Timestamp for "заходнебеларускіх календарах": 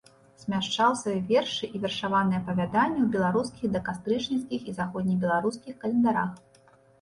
4.79-6.33